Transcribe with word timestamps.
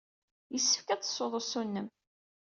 Yessefk 0.53 0.87
ad 0.89 0.99
d-tessud 1.01 1.33
usu-nnem. 1.39 1.87